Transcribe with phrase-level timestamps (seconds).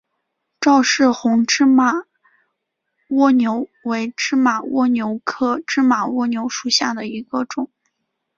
[0.59, 1.91] 赵氏红芝麻
[3.09, 7.69] 蜗牛为芝麻蜗牛科芝麻蜗牛属下的一个种。